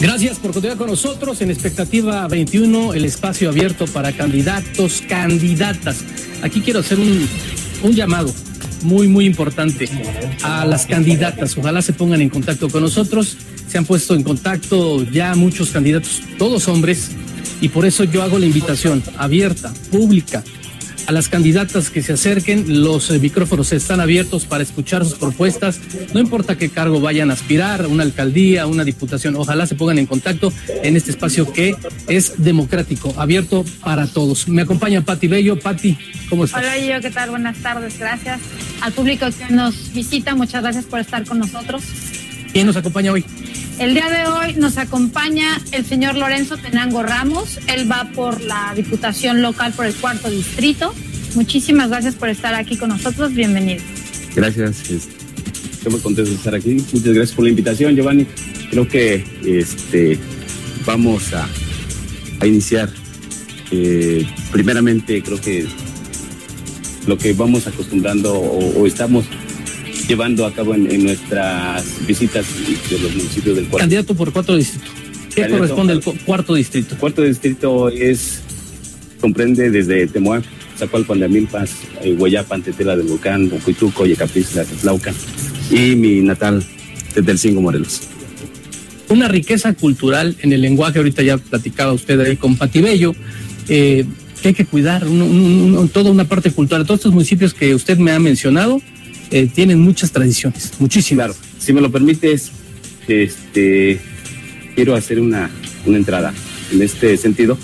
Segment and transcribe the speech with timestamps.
[0.00, 6.04] Gracias por continuar con nosotros en Expectativa 21, el espacio abierto para candidatos, candidatas.
[6.40, 7.28] Aquí quiero hacer un,
[7.82, 8.32] un llamado
[8.82, 9.88] muy, muy importante
[10.42, 11.58] a las candidatas.
[11.58, 13.36] Ojalá se pongan en contacto con nosotros.
[13.66, 17.10] Se han puesto en contacto ya muchos candidatos, todos hombres,
[17.60, 20.44] y por eso yo hago la invitación abierta, pública,
[21.08, 22.82] a las candidatas que se acerquen.
[22.82, 25.80] Los eh, micrófonos están abiertos para escuchar sus propuestas.
[26.12, 29.34] No importa qué cargo vayan a aspirar, una alcaldía, una diputación.
[29.36, 30.52] Ojalá se pongan en contacto
[30.82, 31.74] en este espacio que
[32.08, 34.48] es democrático, abierto para todos.
[34.48, 35.58] Me acompaña Pati Bello.
[35.58, 35.96] Pati,
[36.28, 36.60] ¿cómo estás?
[36.60, 37.30] Hola, yo, ¿qué tal?
[37.30, 37.98] Buenas tardes.
[37.98, 38.38] Gracias
[38.82, 40.34] al público que nos visita.
[40.34, 41.84] Muchas gracias por estar con nosotros.
[42.52, 43.24] ¿Quién nos acompaña hoy?
[43.78, 47.60] El día de hoy nos acompaña el señor Lorenzo Tenango Ramos.
[47.68, 50.92] Él va por la Diputación Local por el cuarto distrito.
[51.36, 53.32] Muchísimas gracias por estar aquí con nosotros.
[53.34, 53.80] Bienvenido.
[54.34, 54.88] Gracias.
[54.90, 56.74] Estoy muy contento de estar aquí.
[56.92, 58.26] Muchas gracias por la invitación, Giovanni.
[58.68, 60.18] Creo que este,
[60.84, 61.48] vamos a,
[62.44, 62.90] iniciar.
[63.70, 65.68] Eh, primeramente, creo que
[67.06, 69.26] lo que vamos acostumbrando o estamos
[70.08, 72.46] llevando a cabo en, en, nuestras visitas
[72.90, 73.78] de los municipios del cuarto.
[73.78, 74.86] Candidato por cuarto distrito.
[75.34, 76.96] ¿Qué Candidato corresponde al cuarto distrito?
[76.96, 78.42] Cuarto distrito es
[79.20, 80.44] comprende desde Temoac,
[80.78, 81.70] Zacualpan de Amilpas,
[82.02, 85.12] eh, Hueyapan, Tetela del Volcán, Ocuituco, Yecapistla, Tetlauca
[85.70, 86.64] y mi natal
[87.14, 88.02] Tetelcingo, Morelos.
[89.08, 93.14] Una riqueza cultural en el lenguaje, ahorita ya platicaba usted ahí con Patibello,
[93.68, 94.04] eh,
[94.40, 96.84] que hay que cuidar, un, un, un, toda una parte cultural.
[96.86, 98.80] Todos estos municipios que usted me ha mencionado,
[99.30, 101.26] eh, tienen muchas tradiciones, muchísimas.
[101.26, 102.50] Claro, si me lo permites,
[103.06, 104.00] este,
[104.74, 105.50] quiero hacer una,
[105.86, 106.32] una entrada
[106.72, 107.58] en este sentido.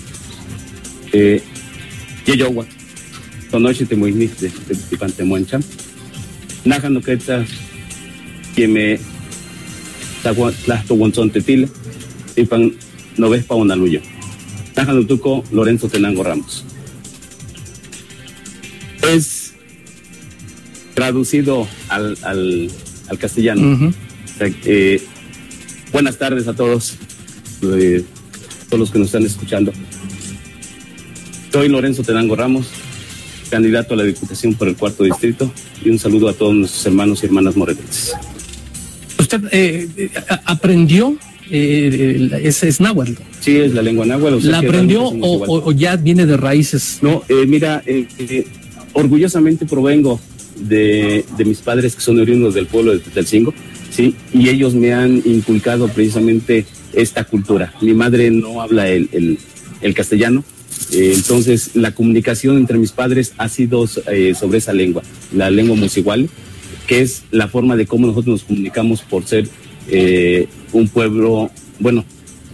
[1.13, 1.43] Eh,
[2.27, 2.67] Yeyowa,
[3.51, 5.63] Tonoshi te muiniste, te tipante muencham.
[6.65, 7.49] Naja no quetzas,
[8.57, 8.99] que me
[10.65, 11.69] tlasto wonzon tetile,
[12.35, 12.73] tipan
[13.19, 14.01] no ves pa una luyo.
[14.77, 16.65] Naja no tuco Lorenzo Tenango Ramos.
[19.13, 19.44] Es
[20.95, 22.71] traducido al, al,
[23.09, 23.63] al castellano.
[23.63, 23.95] Uh -huh.
[24.65, 25.03] eh,
[25.93, 26.95] buenas tardes a todos,
[27.63, 28.05] eh,
[28.69, 29.73] todos los que nos están escuchando.
[31.53, 32.67] Soy Lorenzo Tenango Ramos,
[33.51, 35.53] candidato a la Diputación por el cuarto distrito,
[35.85, 38.13] y un saludo a todos nuestros hermanos y hermanas morelenses.
[39.19, 40.11] ¿Usted eh,
[40.45, 41.17] aprendió
[41.51, 43.13] eh, ese es náhuatl.
[43.41, 44.37] Sí, es la lengua náhuatl.
[44.37, 46.99] O sea ¿La aprendió o, o, ya viene de raíces?
[47.03, 48.47] No, eh, mira, eh, eh,
[48.93, 50.21] orgullosamente provengo
[50.57, 53.55] de, de, mis padres que son oriundos del pueblo de Tetelcingo,
[53.91, 54.15] ¿sí?
[54.33, 57.75] Y ellos me han inculcado precisamente esta cultura.
[57.81, 59.39] Mi madre no habla el, el,
[59.81, 60.45] el castellano,
[60.93, 65.77] eh, entonces la comunicación entre mis padres ha sido eh, sobre esa lengua, la lengua
[65.77, 66.29] musigual,
[66.87, 69.49] que es la forma de cómo nosotros nos comunicamos por ser
[69.89, 71.51] eh, un pueblo,
[71.81, 72.05] bueno,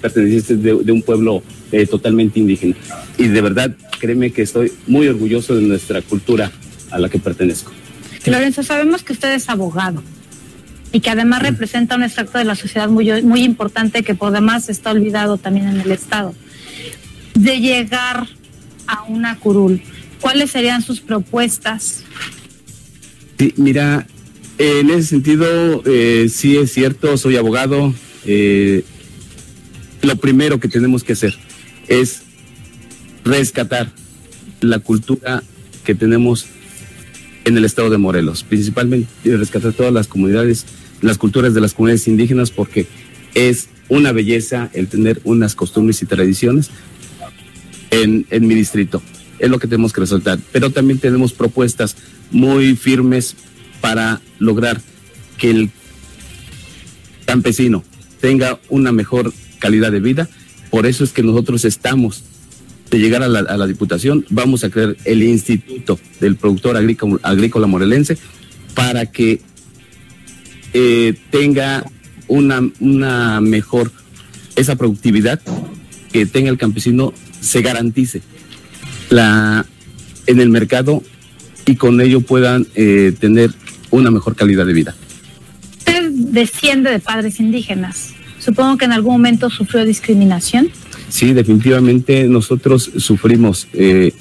[0.01, 1.43] pertenecientes de, de un pueblo
[1.89, 2.75] totalmente indígena.
[3.17, 6.51] Y de verdad, créeme que estoy muy orgulloso de nuestra cultura
[6.91, 7.71] a la que pertenezco.
[8.27, 10.03] Lorenzo, sabemos que usted es abogado
[10.93, 14.69] y que además representa un extracto de la sociedad muy, muy importante que por demás
[14.69, 16.35] está olvidado también en el Estado.
[17.35, 18.27] De llegar
[18.87, 19.81] a una curul,
[20.21, 22.03] ¿cuáles serían sus propuestas?
[23.39, 24.07] Sí, mira,
[24.59, 27.95] en ese sentido, eh, sí es cierto, soy abogado.
[28.27, 28.85] Eh,
[30.03, 31.35] lo primero que tenemos que hacer
[31.89, 32.23] es
[33.25, 33.91] rescatar
[34.61, 35.43] la cultura
[35.85, 36.47] que tenemos
[37.45, 40.67] en el estado de Morelos, principalmente rescatar todas las comunidades,
[41.01, 42.87] las culturas de las comunidades indígenas, porque
[43.35, 46.71] es una belleza el tener unas costumbres y tradiciones
[47.91, 49.03] en, en mi distrito.
[49.39, 50.39] Es lo que tenemos que resaltar.
[50.53, 51.97] Pero también tenemos propuestas
[52.31, 53.37] muy firmes
[53.81, 54.81] para lograr
[55.39, 55.71] que el
[57.25, 57.83] campesino
[58.21, 60.29] tenga una mejor calidad de vida.
[60.71, 62.23] Por eso es que nosotros estamos
[62.91, 67.19] de llegar a la, a la, Diputación, vamos a crear el Instituto del Productor Agrícola,
[67.23, 68.19] Agrícola Morelense
[68.75, 69.41] para que
[70.73, 71.85] eh, tenga
[72.29, 73.93] una, una mejor,
[74.57, 75.41] esa productividad
[76.13, 78.23] que tenga el campesino se garantice
[79.11, 79.67] la,
[80.27, 81.03] en el mercado
[81.67, 83.51] y con ello puedan eh, tener
[83.91, 84.95] una mejor calidad de vida.
[85.79, 88.15] Usted desciende de padres indígenas.
[88.39, 90.71] Supongo que en algún momento sufrió discriminación.
[91.11, 94.13] Sí, definitivamente nosotros sufrimos eh,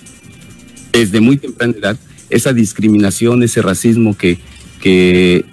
[0.91, 1.99] desde muy temprana edad
[2.29, 4.39] esa discriminación, ese racismo que,
[4.81, 5.45] que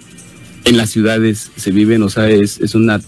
[0.65, 3.01] en las ciudades se viven, o sea, es, es una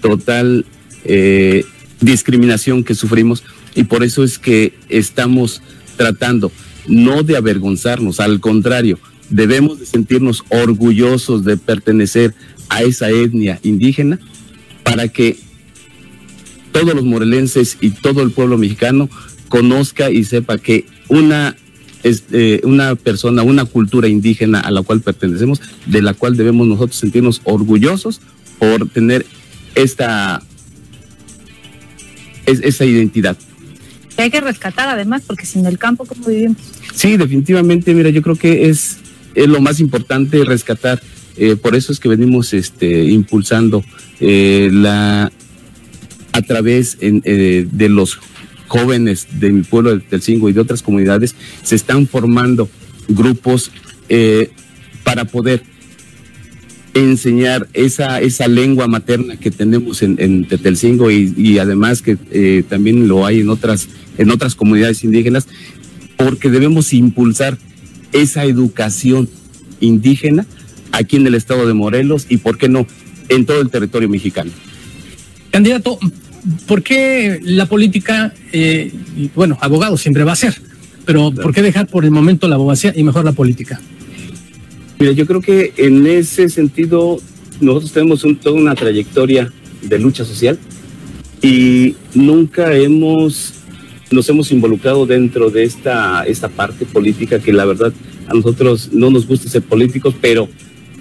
[0.00, 0.66] total
[1.04, 1.64] eh,
[2.00, 3.44] discriminación que sufrimos
[3.74, 5.62] y por eso es que estamos
[5.96, 6.52] tratando
[6.88, 8.98] no de avergonzarnos, al contrario,
[9.30, 12.34] debemos de sentirnos orgullosos de pertenecer
[12.68, 14.18] a esa etnia indígena
[14.82, 15.36] para que
[16.76, 19.08] todos los morelenses y todo el pueblo mexicano
[19.48, 21.56] conozca y sepa que una
[22.04, 26.96] eh, una persona, una cultura indígena a la cual pertenecemos, de la cual debemos nosotros
[26.96, 28.20] sentirnos orgullosos
[28.58, 29.24] por tener
[29.74, 30.42] esta
[32.44, 33.36] es, esa identidad.
[34.14, 36.58] Que hay que rescatar además, porque sin el campo, ¿cómo vivimos?
[36.94, 38.98] Sí, definitivamente, mira, yo creo que es,
[39.34, 41.02] es lo más importante rescatar.
[41.38, 43.82] Eh, por eso es que venimos este, impulsando
[44.20, 45.32] eh, la
[46.36, 48.18] a través eh, de los
[48.68, 52.68] jóvenes de mi pueblo del Telcingo y de otras comunidades, se están formando
[53.08, 53.70] grupos
[55.04, 55.62] para poder
[56.96, 62.64] enseñar esa, esa lengua materna que tenemos en, en Tetelcingo y, y, además que eh,
[62.68, 65.46] también lo hay en otras, en otras comunidades indígenas,
[66.16, 67.58] porque debemos impulsar
[68.12, 69.28] esa educación
[69.80, 70.46] indígena
[70.92, 72.86] aquí en el estado de Morelos y, ¿por qué no?,
[73.28, 74.50] en todo el territorio mexicano.
[75.50, 75.98] Candidato,
[76.66, 78.92] ¿por qué la política, eh,
[79.34, 80.54] bueno, abogado siempre va a ser,
[81.04, 83.80] pero ¿por qué dejar por el momento la abogacía y mejor la política?
[84.98, 87.20] Mira, yo creo que en ese sentido
[87.60, 89.52] nosotros tenemos toda una trayectoria
[89.82, 90.58] de lucha social
[91.42, 93.52] y nunca hemos
[94.10, 97.92] nos hemos involucrado dentro de esta, esta parte política que la verdad
[98.28, 100.48] a nosotros no nos gusta ser políticos, pero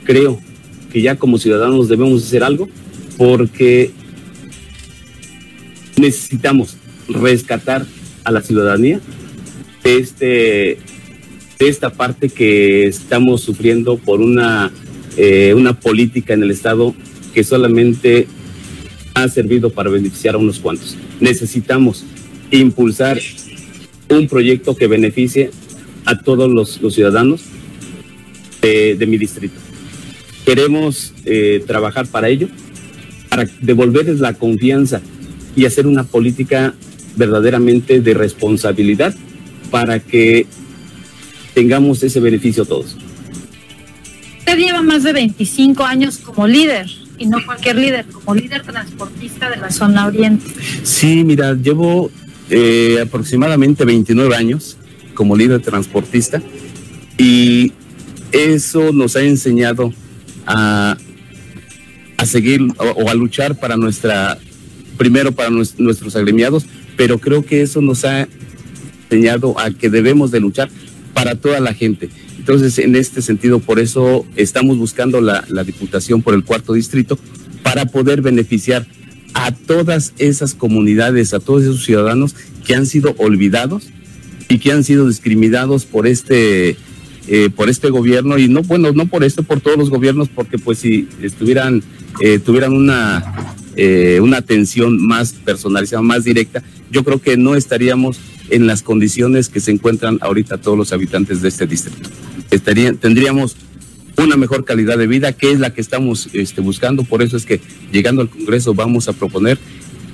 [0.04, 0.40] creo
[0.92, 2.68] que ya como ciudadanos debemos hacer algo
[3.18, 3.92] porque
[5.98, 6.78] necesitamos
[7.08, 7.86] rescatar
[8.24, 9.00] a la ciudadanía
[9.84, 10.78] de este
[11.60, 14.72] de esta parte que estamos sufriendo por una,
[15.16, 16.94] eh, una política en el Estado
[17.34, 18.28] que solamente
[19.14, 20.98] ha servido para beneficiar a unos cuantos.
[21.22, 22.04] Necesitamos
[22.52, 23.20] impulsar
[24.10, 25.52] un proyecto que beneficie
[26.04, 27.42] a todos los, ciudadanos
[28.62, 29.56] de, de, mi distrito.
[30.46, 32.50] Queremos eh, trabajar para ello,
[33.30, 35.02] para devolverles la confianza
[35.56, 36.74] y hacer una política
[37.16, 39.16] verdaderamente de responsabilidad
[39.72, 40.46] para que
[41.54, 42.98] tengamos ese beneficio todos.
[44.40, 46.88] Usted lleva más de 25 años como líder
[47.18, 50.46] y no cualquier líder, como líder transportista de la zona oriente.
[50.84, 52.12] Sí, mira, llevo
[52.50, 54.78] eh, aproximadamente 29 años
[55.14, 56.42] como líder transportista
[57.18, 57.72] y
[58.32, 59.94] eso nos ha enseñado
[60.46, 60.98] a,
[62.18, 64.38] a seguir o, o, a luchar para nuestra,
[64.98, 66.66] primero para nuestros agremiados,
[66.98, 68.28] pero creo que eso nos ha
[69.10, 70.70] enseñado a que debemos de luchar
[71.14, 72.10] para toda la gente.
[72.38, 77.18] Entonces, en este sentido, por eso estamos buscando la, Diputación por el cuarto distrito
[77.64, 78.86] para poder beneficiar
[79.34, 83.88] a todas esas comunidades, a todos esos ciudadanos que han sido olvidados
[84.48, 86.78] y que han sido discriminados por este
[87.28, 90.60] eh, por este gobierno y no bueno no por esto por todos los gobiernos porque
[90.60, 91.82] pues si estuvieran
[92.22, 93.45] eh, tuvieran una
[93.76, 98.20] eh, una atención más personalizada más directa yo creo que no estaríamos
[98.50, 102.10] en las condiciones que se encuentran ahorita todos los habitantes de este distrito.
[103.02, 103.58] Tendríamos
[104.18, 107.04] una mejor calidad de vida, que es la que estamos este, buscando.
[107.04, 107.60] Por eso es que
[107.92, 109.58] llegando al Congreso vamos a proponer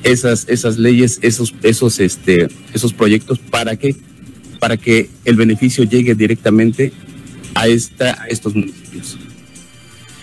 [0.04, 3.96] esas, esas leyes, esos, esos, este, esos proyectos para que,
[4.60, 6.94] para que el beneficio llegue directamente
[7.54, 9.18] a, esta, a estos municipios.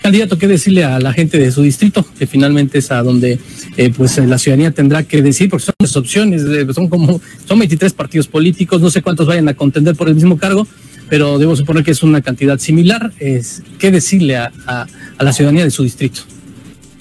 [0.09, 2.03] Candidato, ¿qué decirle a la gente de su distrito?
[2.17, 3.37] Que finalmente es a donde
[3.77, 7.59] eh, pues la ciudadanía tendrá que decir, porque son las opciones, eh, son como, son
[7.59, 10.67] 23 partidos políticos, no sé cuántos vayan a contender por el mismo cargo,
[11.11, 13.11] pero debo suponer que es una cantidad similar.
[13.19, 14.87] Es, ¿Qué decirle a, a,
[15.19, 16.21] la ciudadanía de su distrito?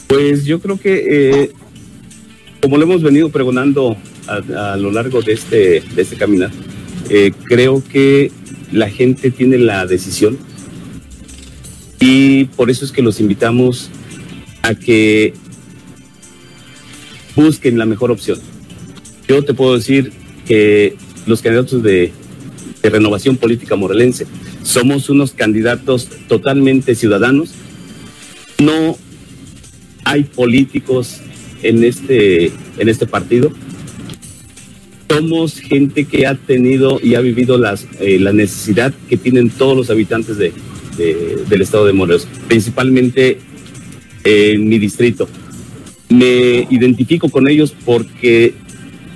[0.06, 1.52] Pues yo creo que, eh,
[2.60, 6.50] como lo hemos venido pregonando a, a, lo largo de este, de este caminar,
[7.08, 8.30] eh, creo que
[8.70, 10.36] la gente tiene la decisión
[12.00, 13.90] y por eso es que los invitamos
[14.62, 15.34] a que
[17.34, 18.38] busquen la mejor opción.
[19.26, 20.12] Yo te puedo decir
[20.46, 22.12] que los candidatos de,
[22.82, 24.26] renovación política morelense
[24.62, 27.50] somos unos candidatos totalmente ciudadanos.
[28.62, 28.96] No
[30.04, 31.20] hay políticos
[31.62, 32.46] en este,
[32.78, 33.52] en este partido.
[35.10, 39.76] Somos gente que ha tenido y ha vivido las, eh, la necesidad que tienen todos
[39.76, 40.52] los habitantes de,
[40.98, 43.38] de, del estado de Morelos, principalmente
[44.24, 45.28] en mi distrito.
[46.08, 48.54] Me identifico con ellos porque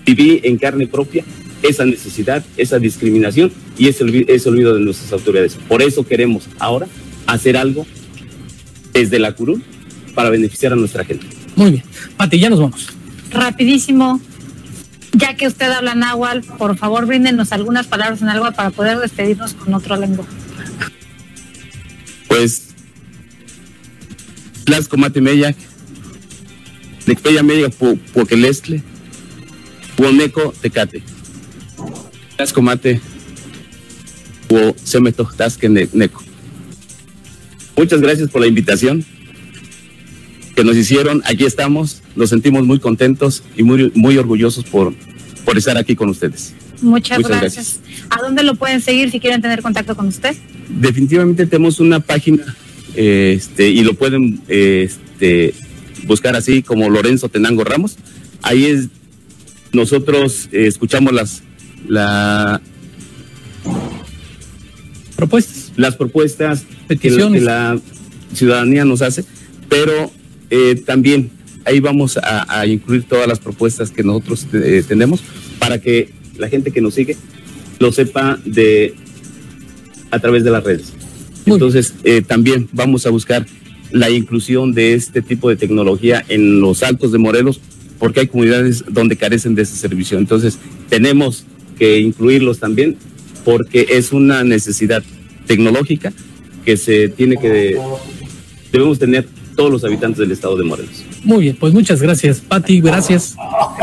[0.07, 1.25] viví en carne propia
[1.63, 5.57] esa necesidad, esa discriminación y ese, ese olvido de nuestras autoridades.
[5.69, 6.87] Por eso queremos ahora
[7.27, 7.87] hacer algo
[8.93, 9.63] desde la curul
[10.15, 11.27] para beneficiar a nuestra gente.
[11.57, 11.85] Muy bien.
[12.17, 12.89] Pati, ya nos vamos.
[13.31, 14.21] Rapidísimo.
[15.15, 19.53] Ya que usted habla náhuatl, por favor bríndenos algunas palabras en algo para poder despedirnos
[19.53, 20.25] con otra lengua
[24.73, 25.55] Tlaxco Mate Meyac,
[27.07, 27.75] Necpeya Meyac
[28.15, 28.83] Poquelestle,
[29.99, 31.03] Huoneco Tecate,
[32.39, 32.99] Tascomate,
[34.49, 36.23] o Semeto Tasque Neco.
[37.77, 39.05] Muchas gracias por la invitación
[40.57, 41.23] que nos hicieron.
[41.27, 44.95] Aquí estamos, nos sentimos muy contentos y muy, muy orgullosos por,
[45.45, 46.55] por estar aquí con ustedes.
[46.81, 47.81] Muchas, gracias.
[48.09, 50.35] ¿A dónde lo pueden seguir si quieren tener contacto con usted?
[50.71, 52.57] Definitivamente tenemos una página
[52.95, 55.55] este, y lo pueden este,
[56.05, 57.97] buscar así como Lorenzo Tenango Ramos.
[58.43, 58.89] Ahí es,
[59.73, 61.43] nosotros eh, escuchamos las
[61.89, 62.61] la,
[65.17, 65.73] propuestas.
[65.77, 67.41] Las propuestas Peticiones.
[67.41, 67.79] Que, la
[68.35, 69.25] ciudadanía nos hace,
[69.69, 70.11] pero
[70.51, 71.31] eh, también
[71.65, 75.23] ahí vamos a, incluir todas las propuestas que nosotros eh, tenemos
[75.59, 77.17] para que la gente que nos sigue
[77.79, 78.95] lo sepa de
[80.11, 80.93] a través de las redes.
[81.47, 81.95] Entonces,
[82.27, 83.47] también vamos a buscar
[83.91, 87.61] la inclusión de este tipo de tecnología en los altos de Morelos,
[87.99, 90.19] porque hay comunidades donde carecen de ese servicio.
[90.19, 90.59] Entonces,
[90.89, 91.45] tenemos
[91.79, 92.97] que incluirlos también,
[93.45, 95.03] porque es una necesidad
[95.47, 96.13] tecnológica
[96.65, 97.77] que se tiene que,
[98.73, 101.05] debemos tener todos los habitantes del estado de Morelos.
[101.25, 103.37] Muy bien, pues muchas gracias, Pati, gracias.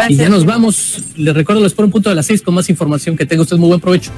[0.09, 1.03] Y ya nos vamos.
[1.15, 3.57] Les recuerdo, les pongo un punto de las seis con más información que tenga usted.
[3.57, 4.11] Muy buen provecho.